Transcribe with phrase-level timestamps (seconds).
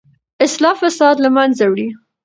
[0.45, 1.87] اصلاح فساد له منځه وړي.